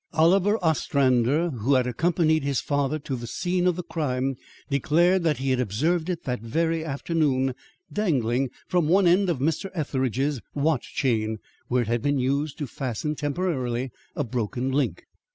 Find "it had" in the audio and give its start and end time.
11.83-12.01